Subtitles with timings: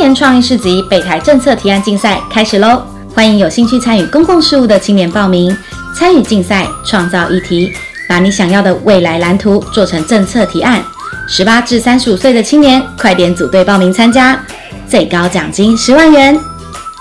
[0.00, 2.82] 年创意市集北台政策提案竞赛开始喽！
[3.14, 5.54] 欢迎有兴趣参与公共事务的青年报名
[5.94, 7.70] 参与竞赛，创造议题，
[8.08, 10.82] 把你想要的未来蓝图做成政策提案。
[11.28, 14.42] 十八至三十五岁的青年，快点组队报名参加，
[14.88, 16.34] 最高奖金十万元。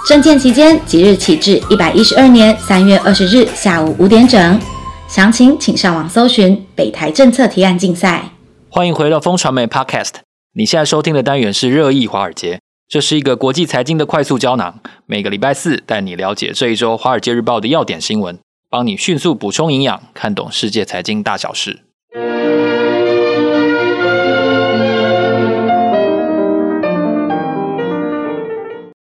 [0.06, 4.60] 征件期间即日起至一百一十二年三月二十日下午五点整。
[5.08, 8.32] 详情请上网搜寻北台政策提案竞赛。
[8.70, 10.16] 欢迎回到风传媒 Podcast。
[10.54, 12.60] 你现在收听的单元是热议华尔街，
[12.90, 14.80] 这是一个国际财经的快速胶囊。
[15.06, 21.89] 每个礼拜四带你了解这一周《华尔街日报》的要点新闻，帮你迅速补充营养，看懂世界财经大小事。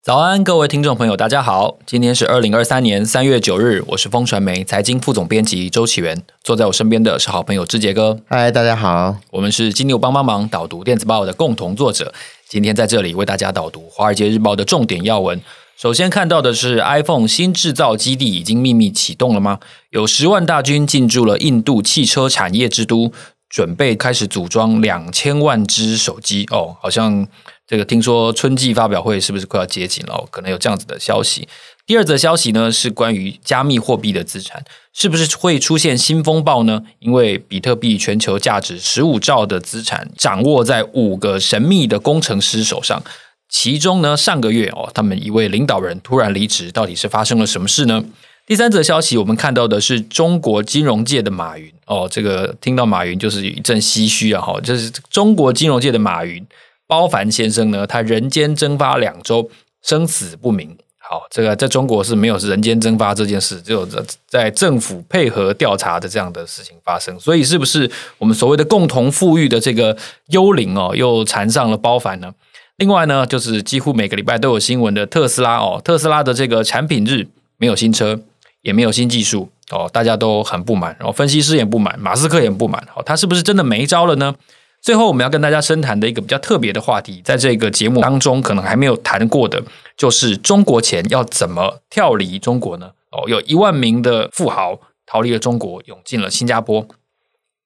[0.09, 1.77] 早安，各位听众朋友，大家好。
[1.85, 6.19] 今天是二零二三年三月九日，我是风传媒财经副总编辑周启源。
[6.43, 8.17] 坐在我身边的是好朋友志杰哥。
[8.27, 9.17] 嗨，大家好。
[9.29, 12.11] 我们是金牛帮帮忙导读电子报的共同作者。
[12.47, 15.39] 今天在这里为大家导读《华尔街日报》的重点要闻。
[15.77, 19.59] 首先看到的是 iPhone 新制造基地已经秘密启动了吗？
[19.91, 23.11] 有十万大军进驻了印度汽车产业之都，
[23.47, 26.47] 准备开始组装两千万只手机。
[26.49, 27.27] 哦，好像。
[27.69, 30.27] 这个听说春季发表会是不是快要接近了？
[30.31, 31.47] 可能有这样子的消息。
[31.85, 36.81] 第二则消息呢，是关于加密货币的资产，是不是会出现新风暴呢？
[36.97, 42.99] 因为比特币全球价值十五兆的资产掌握在五个神秘的工程师手上，
[43.47, 48.03] 其中呢，上个月哦，他们一位领导人突然离职，到底是发生了什么事呢？
[48.47, 56.43] 第三则消息，我们看到的是中国金融界的马云哦，这个听到马云就是一阵唏嘘啊，哈，就是中国金融界的马云。
[56.89, 59.47] 包凡先生呢，他人间蒸发两周，
[59.83, 60.75] 生死不明。
[60.97, 67.19] 好，这个在中国是没有人间蒸发这件事，只有在在政府配合调查的这样的事情发生。
[67.19, 69.95] 所以，是不是我们所谓的共同富裕的这个
[70.29, 72.33] 幽灵哦，又缠上了包凡呢？
[72.77, 77.27] 另外呢，就是几乎每个礼拜都有新闻的特斯拉哦，特斯拉的这个产品日
[77.57, 78.19] 没有新车，
[78.63, 82.83] 也没有新技术哦，大家都很不满，然后分析师也不满，马斯克也不满。
[82.91, 84.33] 好，他是不是真的没招了呢？
[84.81, 89.61] 最后，我们要跟大家深谈的一个比较特别的话题，在这个节目当中可能还没有谈过的，
[89.97, 92.91] 就是中国钱要怎么跳离中国呢？
[93.11, 96.87] 哦，有一万名的富豪逃离了中国，涌进了新加坡，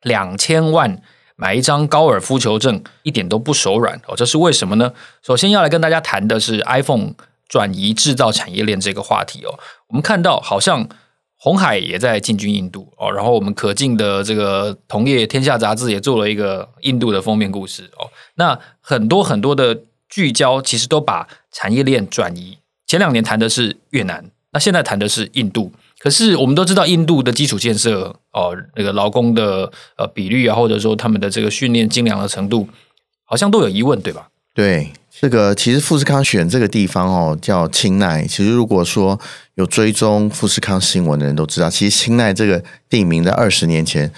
[0.01, 1.01] 两千万
[1.35, 4.15] 买一张高尔夫球证，一点都不手软哦。
[4.15, 4.91] 这是为什么呢？
[5.21, 7.13] 首先要来跟大家谈的是 iPhone
[7.47, 9.59] 转移制造产业链这个话题哦。
[9.87, 10.89] 我们看到好像。
[11.43, 18.07] 红海也在进军印度哦，然后我们可敬的这个同业《天下》杂志也做了一个印度的封面故事哦。
[18.35, 19.77] 那很多很多的
[20.07, 22.57] 聚焦，其实都把产业链转移。
[22.87, 25.69] 前两年谈的是越南，那现在谈的是印度。
[25.99, 32.69] 可是我们都知道，印度的基础建设哦，那个劳工的呃比率啊，或者说他们的这个训练精良的程度，
[33.25, 34.29] 好像都有疑问，对吧？
[34.53, 34.93] 对。
[35.19, 38.25] 这个其实富士康选这个地方哦，叫清奈。
[38.27, 39.17] 其实如果说
[39.55, 44.11] 有追踪富士康新闻的人都知道，其实清奈这个地名在二十年前，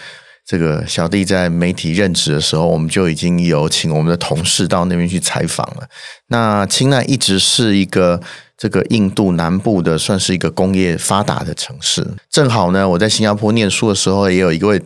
[0.45, 5.88] 这个小弟在媒体任职的时候，我们就已经有请我们的同事到那边去采访了。
[6.29, 8.19] 那清奈一直是一个
[8.57, 12.07] 这个印度南部的，算是一个工业发达的城市。
[12.31, 14.81] 正好呢，我在新加坡念书的时候，也有一位。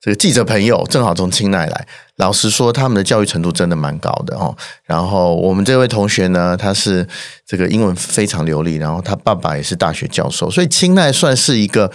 [0.00, 1.86] 这个记者朋友正好从清奈来，
[2.16, 4.56] 老实说，他们的教育程度真的蛮高的哦。
[4.84, 7.06] 然后我们这位同学呢，他是
[7.44, 11.90] 这个英文非常流利，然后他爸爸也是大学教授，所以清奈算是一个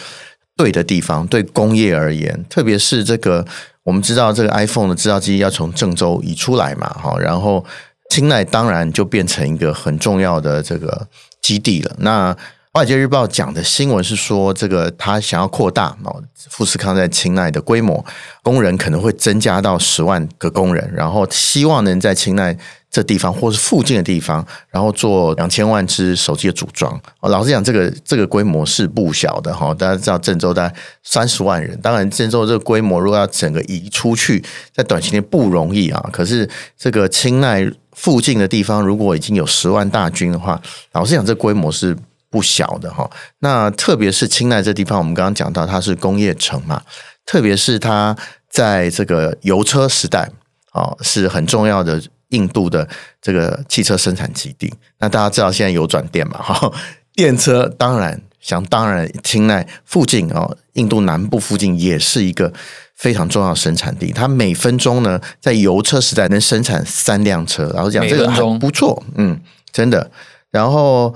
[0.58, 1.26] 对的地方。
[1.28, 3.46] 对工业而言，特别是这个
[3.84, 7.64] 我们知道这个 iPhone 的制造机要从郑州移出来嘛，哈，然后
[8.10, 11.08] 清奈当然就变成一个很重要的这个
[11.42, 11.96] 基地了。
[12.00, 12.34] 那
[12.72, 18.06] 《华尔街日报》讲的新闻是说，这个他想要扩大哦，富士康在清奈的规模，
[18.44, 22.56] 工人可能会增加到十万个工人，然后希望能在清奈
[22.92, 26.96] 这地方或是附近的地方，然后做两千万只手机的组装。
[27.22, 29.74] 老实讲，这个这个规模是不小的哈。
[29.74, 36.08] 大家知道郑州大概三十万人，当然郑州这个规模如果要整个移出去，在短期内不容易啊。
[36.14, 36.48] 可是
[36.78, 40.62] 这个清奈附近的地方，如果已经有十万大军的话，
[40.92, 41.98] 老实讲，这规模是。
[42.30, 43.10] 不小的哈，
[43.40, 46.82] 那特别是清奈这地方，我们刚刚讲到它是工业城嘛，
[47.26, 48.16] 特别是它
[48.48, 50.30] 在这个油车时代
[50.74, 52.00] 哦，是很重要的
[52.30, 52.88] 印度的
[53.20, 54.72] 这个汽车生产基地。
[55.00, 56.72] 那大家知道现在有转电嘛哈，
[57.16, 62.54] 电车当然想当然，清奈附近哦，印度南部附近也是一个
[62.96, 64.12] 非常重要的生产地。
[64.12, 69.42] 它每分钟呢，在油车时代能生产三辆车，然后讲这个很不错，嗯，
[69.72, 70.12] 真的，
[70.52, 71.16] 然后。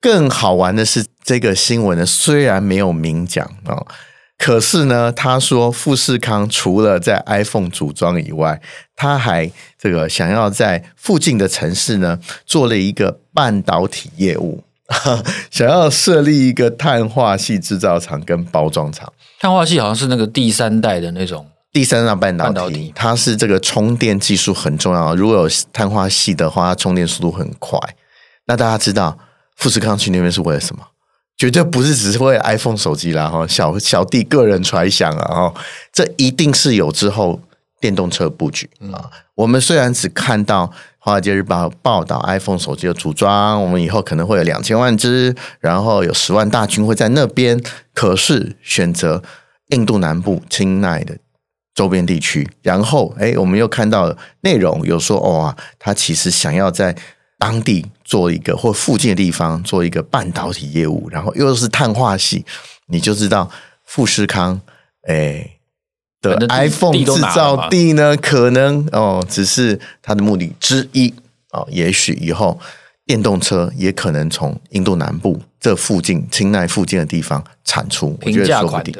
[0.00, 3.84] 更好玩的是，这个新闻呢，虽然没有明讲啊，
[4.38, 8.60] 可是呢，他说富士康除了在 iPhone 组装以外，
[8.96, 14.64] 他还这个想要在附近的城市呢做了一个半导体业务，
[15.50, 19.12] 想要设立一个碳化系制造厂跟包装厂。
[19.38, 25.14] 碳化系好像是那个第三代的那种第三代半导体，它是这个充电技术很重要。
[25.14, 27.78] 如果有碳化系的话，它充电速度很快。
[28.46, 29.16] 那大家知道
[29.60, 30.82] 富士康去那边是为了什么？
[31.36, 35.54] 绝对不是只是为了 iPhone 手机啦，哈，小小弟个人揣想啊，哈，
[35.92, 37.40] 这一定是有之后
[37.78, 38.96] 电动车布局啊。
[39.04, 40.66] 嗯、我们虽然只看到
[40.98, 47.58] 《华尔街日报》报道 iPhone 手机的组装，我们以后可能会有两千万只，然后有十万大军会在那边，
[47.94, 49.22] 可是选择
[49.68, 51.16] 印度南部清奈的
[51.74, 56.96] 周边地区，然后哎，我们又看到内容有说，哦，他其实想要在。
[57.42, 62.44] 当地做一个或附近的地方做一个半导体业务，然后又是碳化系，
[62.88, 63.48] 你就知道
[63.84, 64.60] 富士康
[65.06, 65.58] 诶
[66.20, 71.14] 的 iPhone 制造地呢，可能哦只是它的目的之一
[71.52, 71.64] 哦。
[71.70, 72.58] 也许以后
[73.06, 78.92] 电动车也可能从印度南部这附近、清奈附近的地方产出，我觉得说不定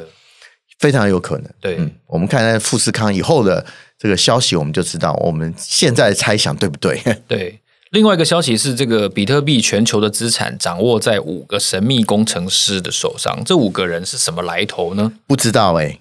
[0.78, 1.50] 非常有可能。
[1.60, 3.66] 对，嗯，我们看看富士康以后的
[3.98, 7.02] 这个消息，我们就知道我们现在猜想对不对？
[7.26, 7.58] 对。
[7.90, 13.42] 另外一个消息是，这个比特币全球的资产掌握在五个神秘工程师的手上。
[13.44, 15.12] 这五个人是什么来头呢？
[15.26, 15.98] 不知道哎、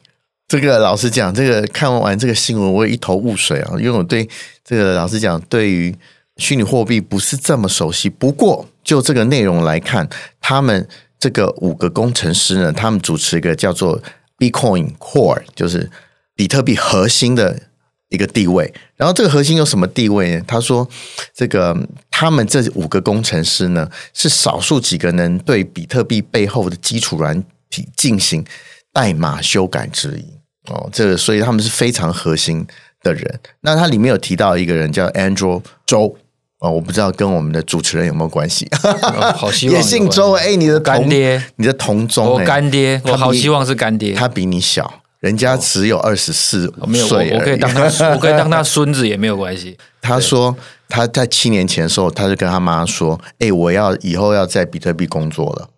[0.47, 3.73] 这个老实讲，这个看完这个新闻，我一头雾水啊。
[3.79, 4.29] 因为我对
[4.63, 5.95] 这个老实讲，对于
[6.37, 8.07] 虚拟货币不是这么熟悉。
[8.07, 10.07] 不过就这个内容来看，
[10.39, 10.87] 他们
[11.19, 13.99] 这个五个工程师呢，他们主持一个叫做
[14.37, 15.89] Bitcoin Core，就是
[16.35, 17.63] 比特币核心的。
[18.09, 20.41] 一个地位，然后这个核心有什么地位呢？
[20.47, 20.87] 他说，
[21.33, 21.77] 这个
[22.09, 28.43] 他们这五个工程师呢，是少数几个能对比特币背后的基础软体进行
[28.91, 30.25] 代码修改之一
[30.71, 30.89] 哦。
[30.91, 32.65] 这个所以他们是非常核心
[33.03, 33.39] 的人。
[33.61, 36.17] 那他里面有提到一个人叫 Andrew 周
[36.61, 38.67] 哦，我不知道跟我们的主持人有没有关系？
[38.83, 45.01] 哦、好希望也姓周哎，你的干爹，你的同宗，我干爹，我好希望是干爹，他比你小。
[45.19, 46.73] 人家只有二十四
[47.07, 47.83] 岁，我可以当他，
[48.15, 49.77] 我可以当他孙子也没有关系。
[50.01, 50.55] 他说
[50.87, 55.69] 他在七年前的时候，他就跟他妈说：“哎，我要以后要在比特币工作了。”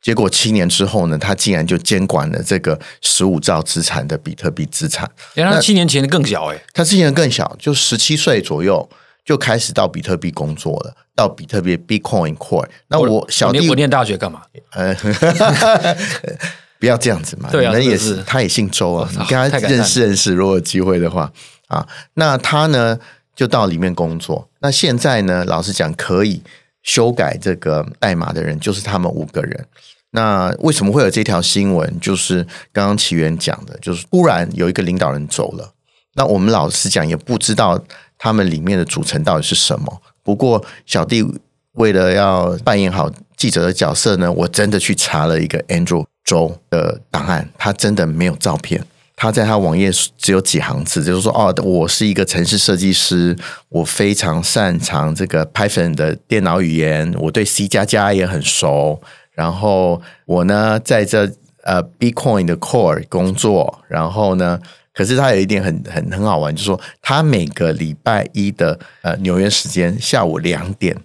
[0.00, 5.10] 结果七年之后呢，他竟然就监管了这个十五兆资产的比特币资产。
[5.34, 8.88] 原来他七年前的更小哎，他七年更小，就十七岁左右
[9.24, 12.68] 就开始到比特币工作了，到比特币 Bitcoin Core。
[12.88, 14.42] 那我小弟我念大学干嘛？
[14.72, 14.94] 呃。
[16.84, 17.48] 不要这样子嘛！
[17.50, 21.32] 对啊，你们也是，他也姓周啊，你跟他认识认识，如果有机会的话
[21.68, 22.98] 啊，那他呢
[23.34, 24.46] 就到里面工作。
[24.60, 26.42] 那现在呢，老实讲，可以
[26.82, 29.66] 修改这个代码的人就是他们五个人。
[30.10, 31.98] 那为什么会有这条新闻？
[32.00, 35.72] 就是刚刚奇缘讲的，就是忽然有一个领导人走了。
[36.16, 37.82] 那我们老实讲，也不知道
[38.18, 40.02] 他们里面的组成到底是什么。
[40.22, 41.24] 不过小弟
[41.72, 46.04] 为了要扮演好记者的角色呢，我真的去查了一个 Andrew。
[46.24, 48.84] 周的档案，他真的没有照片。
[49.16, 53.36] 他在他网页只有几行字，就是说：“哦，我是一个城市设计师，
[53.68, 59.00] 我非常擅长这个 Python 的电脑语言，我对 C 加加也很熟。
[59.30, 61.30] 然后我呢，在这
[61.62, 63.78] 呃 Bitcoin 的 Core 工作。
[63.86, 64.58] 然后呢，
[64.92, 70.96] 可是他有一点很很很好玩，就是说他每个礼拜一的呃纽约时间下午两点，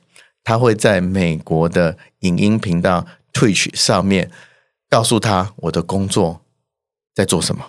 [0.43, 4.31] 他会在美国的影音频道 Twitch 上面。”
[4.89, 6.41] 告诉他我的工作
[7.13, 7.63] 在做什么。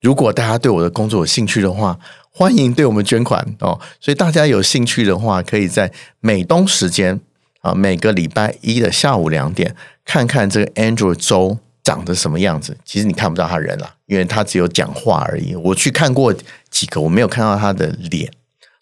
[0.00, 1.98] 如果大家对我的工作有兴趣的话，
[2.30, 3.80] 欢迎对我们捐款哦。
[4.00, 7.20] 所以大家有兴趣的话，可以在美东时间
[7.60, 9.74] 啊，每个礼拜一的下午两点，
[10.04, 12.76] 看看这个 Andrew 周长得什么样子。
[12.84, 15.56] 其实你看不到他人了，因为他只有讲话而已。
[15.56, 16.32] 我去看过
[16.70, 18.30] 几个，我没有看到他的脸。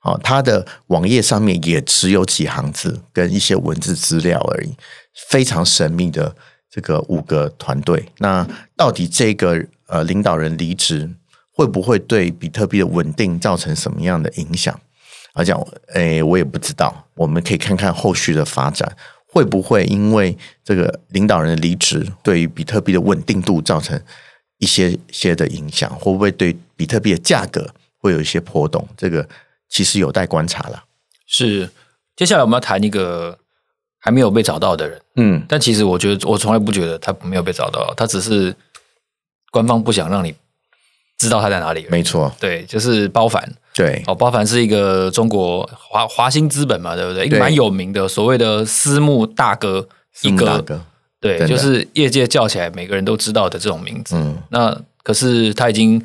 [0.03, 4.75] 哦，他的网页上面也只有几行字跟一些文字资料而已，
[5.29, 6.37] 非常神秘的。
[6.77, 11.09] 这个五个团队，那到底这个呃领导人离职
[11.55, 14.79] 会不会对比特币的稳定造成什么样的影响？
[15.33, 15.59] 而讲，
[15.95, 17.07] 诶，我也不知道。
[17.15, 18.95] 我们可以看看后续的发展，
[19.27, 23.99] 会不会因为这个领导人的离职，对于比特币的稳定度造成
[24.59, 25.91] 一些些的影响？
[25.99, 27.67] 会不会对比特币的价格
[27.97, 28.87] 会有一些波动？
[28.99, 29.27] 这个
[29.71, 30.85] 其实有待观察了。
[31.27, 31.71] 是，
[32.15, 33.39] 接下来我们要谈一个。
[34.07, 38.55] 还没有被找到的人，嗯，但其实我觉得，我从来不觉得他没有被找到，他只是
[39.51, 40.33] 官方不想让你
[41.19, 41.85] 知道他在哪里。
[41.91, 47.27] 没错，对，就是包凡，对，哦，包凡是一个中国华华兴资本嘛，对不对？
[47.27, 50.81] 一个蛮有名的所谓的私募大哥，私募大哥，
[51.21, 54.15] 对，就是业界叫起来每个人都知道的这种名字。
[54.15, 56.01] 嗯，那可是他已经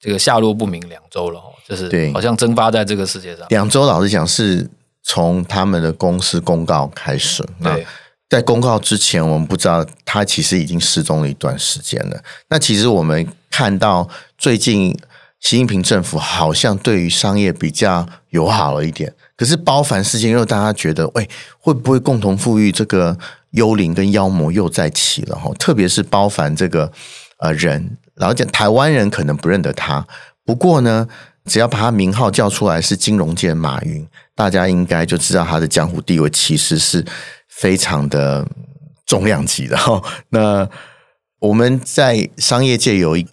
[0.00, 3.46] 这个下落不明两周了，就是对，好像蒸发在这个世界上。
[3.50, 4.68] 两周，老实讲，是
[5.08, 7.44] 从他们的公司公告开始。
[7.60, 7.78] 那，
[8.28, 12.20] 在公告之前，我们不知道他其实已经失踪了一段时间了。
[12.48, 14.90] 那其实我们看到最近
[15.38, 19.14] 习近平政府好像对于商业比较友好了一点。
[19.36, 21.28] 可是包凡事件又大家觉得，喂，
[21.60, 23.16] 会不会共同富裕这个
[23.50, 25.52] 幽灵跟妖魔又再起了哈？
[25.58, 26.90] 特别是包凡这个
[27.38, 30.04] 呃人，然后讲，台湾人可能不认得他，
[30.44, 31.06] 不过呢，
[31.46, 37.04] 只要把他名号叫出来是金融界马云，大家应该就知道他的江湖地位其实是
[37.48, 38.46] 非常的
[39.06, 40.02] 重量级的哈。
[40.30, 40.68] 那
[41.38, 43.26] 我们在商业界有一。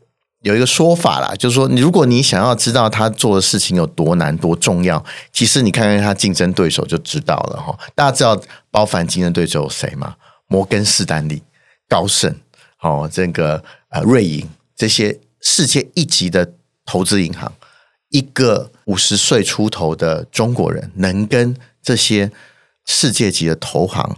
[0.43, 5.01] 有一个说法啦，就是说，如果你想要知道他做的事情有多难、多重要，
[5.31, 7.73] 其实你看看他竞争对手就知道了哈。
[7.95, 8.37] 大家知道
[8.69, 10.15] 包凡竞争对手有谁吗？
[10.47, 11.41] 摩根士丹利、
[11.87, 12.35] 高盛、
[12.81, 16.51] 哦，这个呃瑞银这些世界一级的
[16.85, 17.49] 投资银行，
[18.13, 22.31] 一个五十岁出头的中国人能跟这些
[22.85, 24.17] 世界级的投行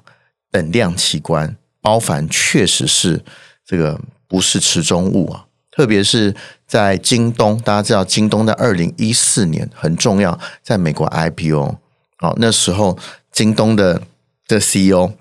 [0.51, 3.23] 等量齐观，包凡确实是
[3.65, 5.45] 这个不是池中物啊。
[5.71, 6.35] 特别是
[6.67, 11.77] 在京东，大家知道京东在二零一四年很重要，在美国 IPO，
[12.17, 12.97] 好，那时候
[13.31, 14.01] 京东的
[14.47, 15.11] 的 CEO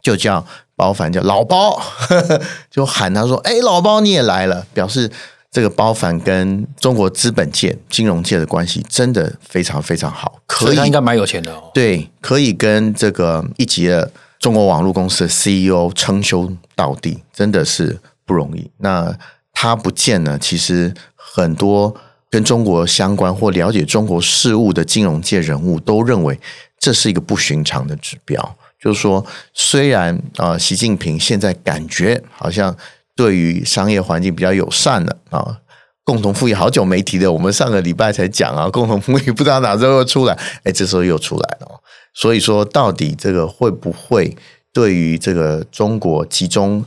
[0.00, 0.46] 就叫
[0.76, 1.80] 包凡，叫老包，
[2.70, 5.10] 就喊他说：“哎，老包你也来了。”表示
[5.50, 11.70] 这个包凡跟中国资本界、金融界的关系真的非常非常好，可以，他应该蛮有钱的哦。
[11.72, 18.70] 对，可以跟这个一级的中国网络公司的 CEO 称兄道弟，真的是不容易。
[18.78, 19.16] 那
[19.52, 21.94] 他不见呢，其实很多
[22.28, 26.38] 跟中国相关或了解中国事务的金融界人物都认为
[26.78, 28.56] 这是一个不寻常的指标。
[28.78, 29.24] 就是说，
[29.54, 32.76] 虽然啊，习近平现在感觉好像
[33.16, 35.58] 对于商业环境比较友善的啊，
[36.04, 41.80] 共同富裕好久没提的，我们上个礼拜才讲啊， 共同富裕不知道哪时候又出来，哎，这时候又出来了。
[42.14, 44.36] 所以说，到底这个会不会
[44.72, 46.84] 对于这个中国集中？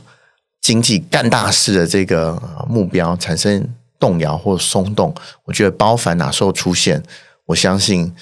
[0.62, 3.66] 经济干大事的这个目标产生
[3.98, 5.12] 动摇或松动，
[5.44, 7.02] 我觉得包凡哪时候出现，
[7.46, 8.14] 我相信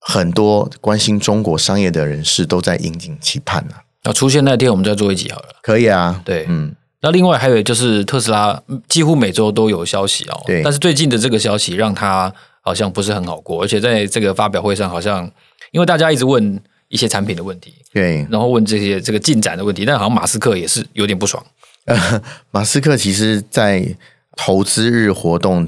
[0.00, 3.74] 很多关心中国商业的人士都在引颈期盼呢。
[4.02, 5.50] 那出现那天，我们再做一集好了。
[5.62, 6.74] 可以啊，对，嗯。
[7.04, 10.62] 那另外还有就是特斯拉几乎每周都有消息哦，对。
[10.64, 15.30] 但是最近的这个消息让他好像不是很好过，而且在这个发表会上，好像
[15.70, 16.60] 因为大家一直问。
[16.88, 21.44] 一些产品的问题，对，然后问这些这个进展的问题，但好像马斯克也是有点不爽。
[21.86, 23.96] 呃， 马斯克其实，在
[24.36, 25.66] 投资日活动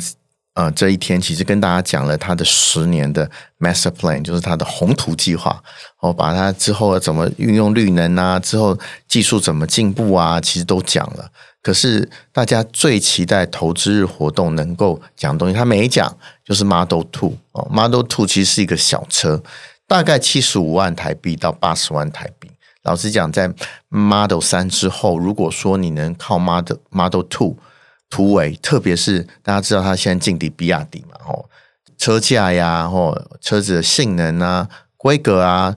[0.57, 5.63] 呃这一天，其实跟大家讲了他的十年的 master plan，就是他的宏图计划。
[6.01, 11.31] 我把他之后怎么运用绿能啊，之后技术怎么进步啊，其实都讲了。
[11.63, 19.43] 可是大家最期待投资日活动能够讲东西，他没讲，就是 Model Two 哦，Model Two 其实是一个小车。
[19.87, 22.51] 大概七十五万台币到八十万台币。
[22.83, 23.53] 老实讲，在
[23.89, 27.57] Model 三之后，如果说你能靠 Model Model Two
[28.09, 31.45] 突围，特别是大家知道它现在劲敌比亚迪嘛，哦，
[31.99, 35.75] 车价呀，或车子的性能啊、规格啊，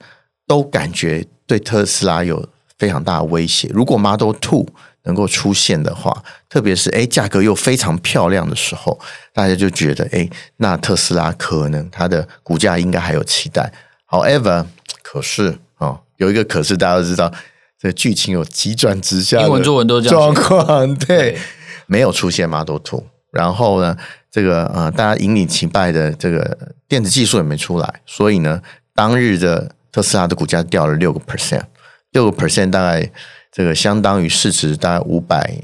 [0.47, 3.69] 都感觉对特斯拉有非常大的威胁。
[3.73, 4.67] 如果 Model Two
[5.03, 8.99] 能够出现的话，特别是诶价格又非常漂亮的时候，
[9.33, 13.71] 大家就觉得诶那特斯拉可能它的股价应该还有期待。
[14.07, 14.65] However，
[15.01, 17.31] 可是哦，有一个可是，大家都知道，
[17.79, 21.39] 这个剧情有急转直下的英文作文都这样状况，对，对，
[21.89, 23.97] 没有出现 Model Two，然后呢，
[24.31, 28.61] 这个呃，大家引领期待的这个电子技术也没出来，所以呢，
[28.93, 31.63] 当日的特斯拉的股价掉了六个 percent，
[32.11, 33.11] 六个 percent 大概
[33.51, 35.59] 这个相当于市值大概五百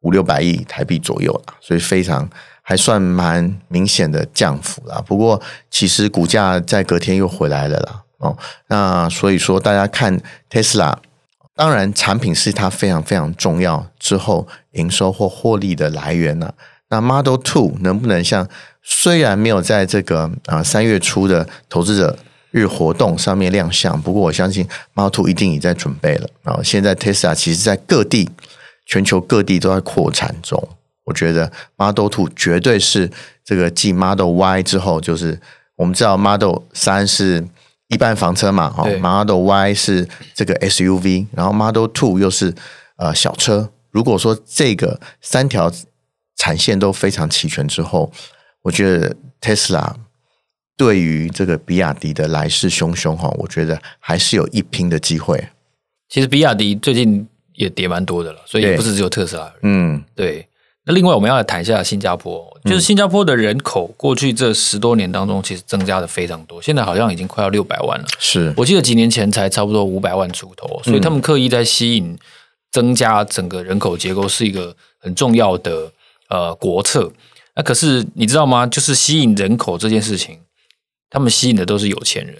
[0.00, 2.28] 五六百亿台币左右了，所以非常。
[2.68, 5.40] 还算蛮明显的降幅啦，不过
[5.70, 8.02] 其实股价在隔天又回来了啦。
[8.18, 10.92] 哦，那所以说大家看 Tesla，
[11.56, 16.52] 当然产品是它非常非常重要之后营收或获利的来源呢。
[16.90, 18.46] 那 Model Two 能不能像
[18.82, 22.16] 虽然没有在这个啊三月初的投资者
[22.50, 26.28] 日活动上面亮相，不过我相信 Model Two 一定已在准备了。
[26.42, 28.28] 然后现在 Tesla 其实在各地
[28.84, 30.68] 全球各地都在扩产中。
[31.04, 33.10] 我觉得 Model Two 绝对是
[33.44, 35.40] 这个继 Model Y 之后，就是
[35.76, 37.44] 我们知道 Model 三是
[37.88, 42.54] 一般房车嘛，哦，Model Y 是这个 SUV，然后 Model Two 又是
[42.96, 43.70] 呃小车。
[43.90, 45.72] 如果说这个三条
[46.36, 48.12] 产线都非常齐全之后，
[48.62, 49.94] 我觉得 Tesla
[50.76, 55.48] 对于这个比亚迪的来势汹汹哈，我觉得还是有一拼的机会。
[56.08, 57.28] 其实比亚迪最近。
[57.56, 59.50] 也跌蛮多的了，所以也不是只有特斯拉。
[59.62, 60.46] 嗯，对。
[60.86, 68.06] 那另外我们要来谈一下新加坡，就是新加坡的人口过去这十多年当中，其实增加的非常多，现在好像已经快要六百万了。
[68.20, 72.16] 是我记得几年前才差不多五百万出头，所以他们刻意在吸引
[72.70, 75.90] 增加整个人口结构是一个很重要的
[76.28, 77.10] 呃国策。
[77.56, 78.64] 那可是你知道吗？
[78.64, 80.38] 就是吸引人口这件事情。
[81.08, 82.36] 他们吸引的都是有钱人，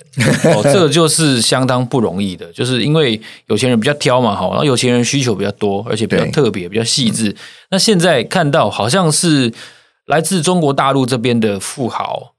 [0.52, 7.34] 哦，这个就是相当不容易的，就是因为有钱人比较挑嘛，哈，然后有钱人需求比较多，而且比较特别、比较细致。
[7.70, 9.54] 那现在看到好像是
[10.06, 12.34] 来自中国大陆这边的富豪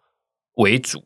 [0.55, 1.01] 为主，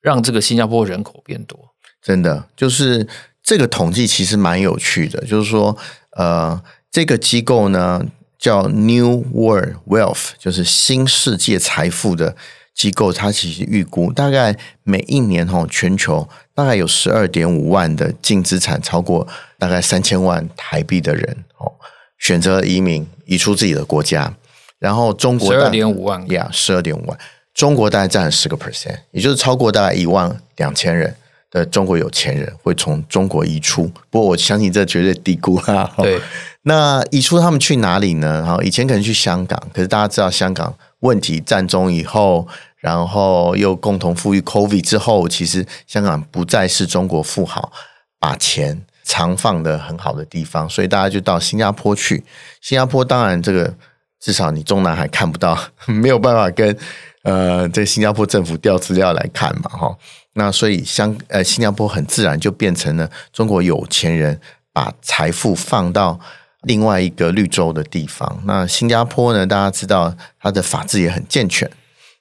[0.00, 1.58] 让这个新加坡人口变多。
[2.00, 3.06] 真的，就是
[3.42, 5.76] 这个统计其实蛮有趣的，就是说，
[6.16, 8.06] 呃，这个机构呢
[8.38, 12.36] 叫 New World Wealth，就是新世界财富的。
[12.74, 19.26] 机构它其实预估，大概每一年哈，全球大概有十二点五万的净资产超过
[19.58, 21.70] 大概三千万台币的人哦，
[22.18, 24.34] 选择移民移出自己的国家。
[24.78, 27.16] 然后中国十二点五万呀，十二点五万，
[27.54, 31.14] 中国大概占了十个 percent，也就是超过大概一万两千人
[31.50, 33.86] 的中国有钱人会从中国移出。
[34.10, 35.88] 不过我相信这绝对低估哈。
[35.98, 36.20] 对，
[36.62, 38.44] 那移出他们去哪里呢？
[38.44, 40.74] 哈，以前可能去香港，可是大家知道香港。
[41.02, 47.72] 问题占中以后，然后又共同富裕 COVID 之后，其实香港不再是中国富豪
[48.18, 52.24] 把钱藏放的很好的地方，所以大家就到新加坡去。
[52.60, 53.74] 新加坡当然这个
[54.20, 56.76] 至少你中南海看不到， 没有办法跟
[57.22, 59.96] 呃这新加坡政府调资料来看嘛，哈。
[60.34, 64.40] 那所以香呃新加坡很自然就变成了中国有钱人
[64.72, 66.18] 把财富放到。
[66.62, 69.46] 另外一个绿洲的地方，那新加坡呢？
[69.46, 71.70] 大家知道它的法制也很健全。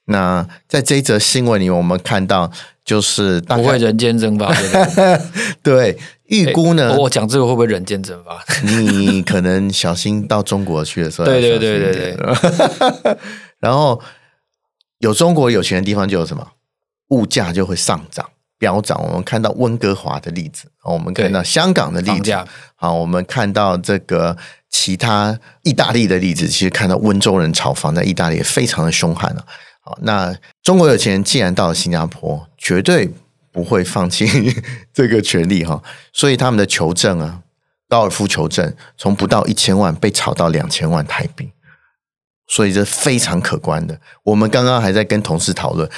[0.06, 2.52] 那在这一则新闻里，我们看到
[2.84, 4.52] 就是不会人间蒸发，
[5.62, 6.92] 对， 预估呢？
[6.92, 8.44] 欸、我讲这个会不会人间蒸发？
[8.64, 13.18] 你可能小心到中国去的时候，对对对对对。
[13.62, 14.02] 然后
[14.98, 16.46] 有中国有钱的地方，就有什么
[17.10, 18.28] 物价就会上涨。
[18.62, 22.32] 飙涨，我们看到温哥华的例子，我们看到香港的例子，
[22.76, 24.38] 好，我们看到这个
[24.70, 29.44] 其他意大利的例子，其实看到温州人炒房在意大利也非常的凶悍了。
[29.80, 33.10] 好，那中国有钱人既然到了新加坡，绝对
[33.52, 34.28] 不会放弃
[34.94, 35.82] 这个权利哈，
[36.14, 37.42] 所以他们的求证啊，
[37.90, 41.52] 高尔夫求证从不到一千万被炒到两千万台币，
[42.46, 44.00] 所以这非常可观的。
[44.22, 45.90] 我们刚刚还在跟同事讨论，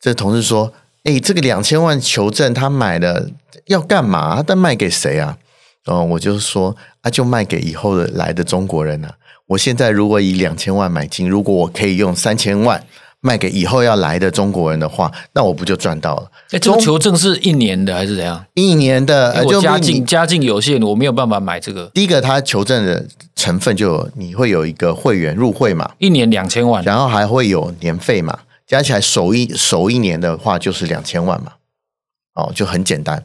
[0.00, 0.72] 这同事说。
[1.06, 3.28] 哎，这个两千万求证他买了
[3.66, 4.42] 要干嘛？
[4.42, 5.38] 他卖给谁啊？
[5.86, 9.14] 哦，我就说啊，就卖给以后的来的中国人啊。
[9.46, 12.84] 我现在如果以两千万买进，如果我可以用三千万
[13.20, 16.28] 卖给以后要来的中国人的话，那我不就赚到了？
[16.50, 18.44] 哎，这个求证是一年的还是怎样？
[18.54, 21.88] 一年的，我家境家境有限，我没有办法买这个。
[21.94, 28.36] 第一个，他求证的成分就有你会有一个会员入会嘛，一年两千万，然后还会有年费嘛。
[28.66, 31.52] 加起来首一首一年的话就是两千万嘛，
[32.34, 33.24] 哦，就很简单，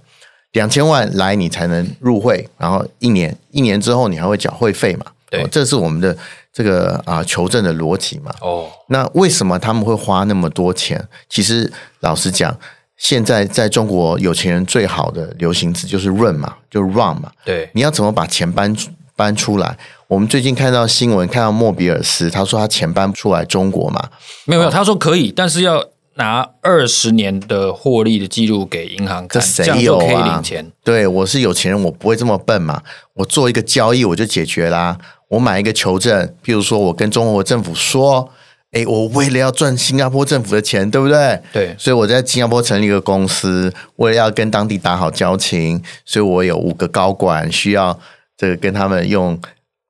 [0.51, 6.15] 两千万来你才能入会，然后一年一年之后你还会缴会费嘛，对，哦，这是我们的
[6.53, 8.31] 这个啊求证的逻辑嘛。
[8.41, 11.07] 哦，那为什么他们会花那么多钱？
[11.27, 12.55] 其实老实讲，
[12.97, 18.75] 现在在中国有钱人最好的流行词就是 run 嘛，就 run 嘛，对，你要怎么把钱搬
[19.21, 19.77] 搬出来？
[20.07, 24.09] 我们最近看到新闻，看到莫比尔斯，他说他钱搬不出来中国嘛？
[24.45, 30.01] 没有没有，他说可以，但是要拿二十年的获利的记录给银行看，这谁有啊？
[30.01, 30.71] 这样就可以领钱。
[30.83, 32.81] 对，我是有钱人，我不会这么笨嘛。
[33.13, 34.97] 我做一个交易我就解决啦。
[35.29, 38.27] 我买一个求证，譬如说我跟中国政府说，
[38.71, 41.39] 哎，我为了要赚新加坡政府的钱，对不对？
[41.53, 47.97] 对，所以我在新加坡成立一个公司，为了要跟当地打好交情，所以我有五个高管需要
[48.41, 49.39] 这个跟他们用。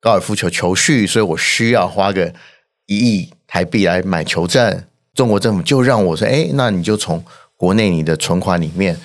[0.03, 2.33] 高尔夫球球序，所以我需要花个
[2.87, 4.83] 一亿台币来买球证。
[5.13, 7.23] 中国政府就让我说：“哎，那你就从
[7.55, 8.97] 国内你的存款里面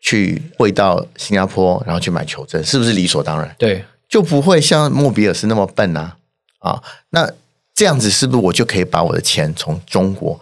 [0.00, 6.14] 去汇到新加坡，然后去买球证，是不是理所当然？”对，就不会像莫比尔斯那么笨呐、
[6.60, 6.70] 啊。
[6.70, 7.28] 啊，那
[7.74, 10.40] 这样子是不是我就可以把我的钱从中国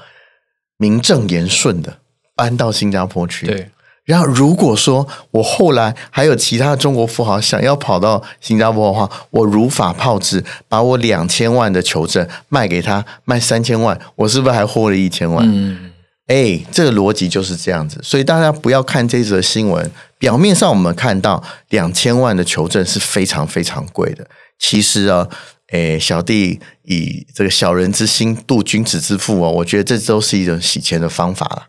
[0.76, 1.96] 名正言顺的
[2.36, 3.46] 搬到新加坡去？
[3.46, 3.70] 对。
[4.12, 15.42] 然后，如果说我后来还有其他中国富豪想要跑到新加坡的话，我如法炮制，把我两千万的球证卖给他，卖三千万，我是不是还获了一千万？
[15.50, 15.92] 嗯，
[16.26, 17.98] 哎，这个逻辑就是这样子。
[18.02, 24.26] 所以大家不要看这则新闻，表面上我们看到两千万的求证是非常非常贵的。
[24.58, 25.26] 其实啊，
[25.68, 31.62] 哎，小弟以这个小人之心度君子之腹哦，我觉得这都是一种洗钱的方法了。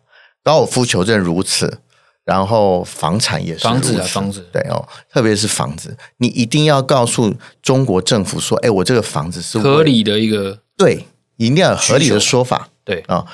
[0.43, 1.79] 高尔夫球证如此。
[2.25, 4.47] 然后房产也是房子啊，房子。
[4.51, 11.05] 对哦，特别是房子，你一定要告诉中国政府说，哎，我这个房子是合理的一个，对，
[11.36, 13.01] 一定要有合理的说法，对。
[13.07, 13.27] 啊、哦，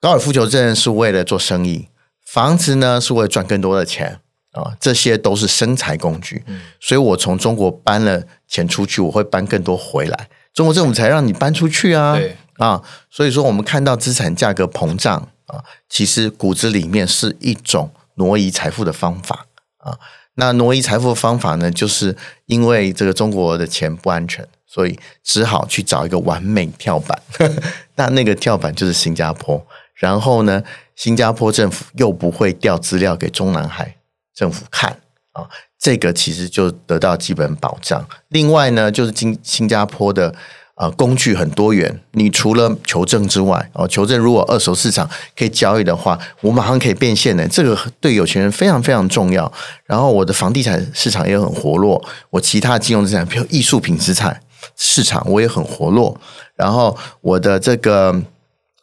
[0.00, 1.88] 高尔夫球证是为了做生意，
[2.24, 4.20] 房子呢是为了赚更多的钱
[4.52, 12.36] 啊、哦，这些都是生财工具，嗯、所以我从中国搬了钱出去，我会搬更多回来，中国政府才让你搬出去啊，对。
[12.58, 15.16] 啊，所以说我们看到资产价格膨胀
[15.46, 17.90] 啊，其实骨子里面是一种。
[18.20, 19.46] 挪移财富的方法
[19.78, 19.96] 啊，
[20.34, 27.18] 那挪移财富的方法呢，就是因为这个中国的钱不安全，所以只好去找一个完美跳板。
[27.96, 30.62] 那那个跳板就是新加坡，然后呢，
[30.94, 33.96] 新加坡政府又不会调资料给中南海
[34.34, 35.00] 政府看
[35.32, 38.06] 啊，这个其实就得到基本保障。
[38.28, 40.34] 另外呢，就是新新加坡的。
[40.80, 42.00] 啊，工具很多元。
[42.12, 47.46] 你除了求证之外，哦，求证如果二手市场可以交易的话，我马上可以变现的。
[47.48, 49.52] 这个对有钱人非常非常重要。
[49.84, 54.40] 然后我的房地产市场也很活络，我其他金融资产，比如艺术品资产
[54.74, 56.18] 市场，我也很活络。
[56.56, 58.10] 然后我的这个，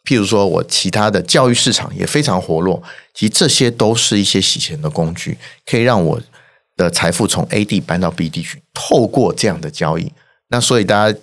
[0.06, 2.84] 譬如说我其他的教育市场也非常活络。
[3.16, 6.22] 其实这些都是一些洗钱的工具，可以让我
[6.76, 8.62] 的财富从 A 地搬到 B 地去。
[8.72, 10.14] 透过这样的交易，
[10.50, 11.18] 那所以大家。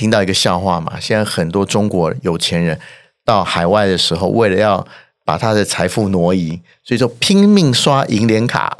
[0.00, 0.98] 听到一个笑话嘛？
[0.98, 2.80] 现在很多中国有钱人
[3.22, 4.86] 到海外的时候，为了要
[5.26, 8.74] 把他的财富挪移，所以说拼命刷银联卡。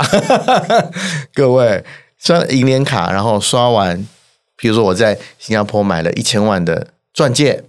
[1.34, 1.84] 各位
[2.16, 4.08] 刷银联卡，然后刷完，
[4.56, 7.64] 比如说我在新加坡买了一千万的钻戒，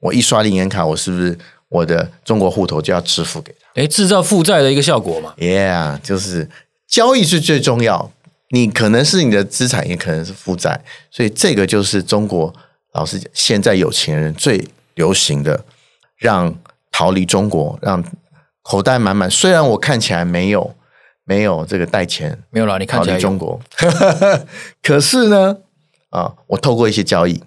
[0.00, 1.38] 我一刷银联卡，我是不是
[1.70, 3.80] 我的中国户头就要支付给他？
[3.80, 6.50] 诶，制造负债的一个效果嘛？Yeah，就是
[6.86, 8.12] 交易是最重要。
[8.50, 12.54] 你可能是你的资产，也可能是负债，所以这个就是中国。
[12.92, 15.64] 老实讲，现在有钱人最流行的，
[16.16, 16.54] 让
[16.90, 18.02] 逃离中国，让
[18.62, 19.30] 口袋满满。
[19.30, 20.74] 虽然我看起来没有
[21.24, 23.60] 没有这个带钱，没有了，你看起来中国，
[24.82, 25.58] 可是呢，
[26.10, 27.42] 啊，我透过一些交易，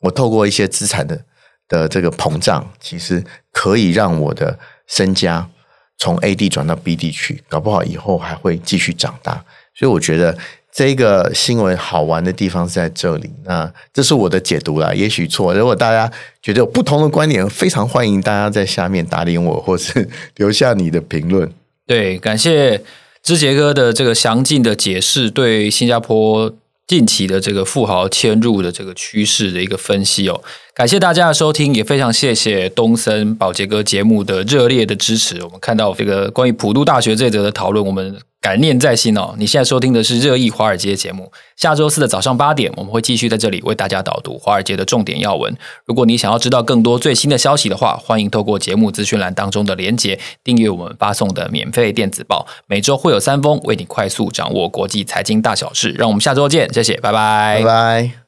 [0.00, 1.24] 我透过一些资产的
[1.68, 5.48] 的这个膨胀，其实可以让我的身家
[5.96, 9.44] 从 A 地转到 B 地去，搞不好以后还会继续长大。
[9.74, 10.36] 所以我觉得。
[10.74, 15.52] 这个新闻好玩的地方是在这里，那这是我的解读啦，也许错。
[15.52, 21.52] 如果大家觉得有不同的观点，非常欢迎大家在下面打脸我，或是 留下你的评论。
[21.86, 22.82] 对，感谢
[23.22, 26.50] 志杰哥的这个详尽的解释，对新加坡
[26.86, 30.42] 近期的这个富豪迁入的这个趋势的一个分析哦。
[30.72, 35.44] 感谢大家的收听，也非常谢谢东森宝杰哥节目的热烈的支持。
[35.44, 38.18] 我们看到这个关于普渡大学这则的讨论，我们。
[38.42, 39.36] 感念在心哦！
[39.38, 41.30] 你现在收听的是热议华尔街节目。
[41.54, 45.56] 下周四的早上八点，我们会继续在这里为大家导读华尔街的重点要闻。
[45.86, 52.44] 如果你想要知道更多最新的消息的话，欢迎透过节目资讯栏当中的连结订阅我们发送的免费电子报。
[52.66, 55.92] 每周会有三封，为你快速掌握国际财经大小事。
[55.92, 58.21] 让我们下周见，谢谢，拜拜，拜拜。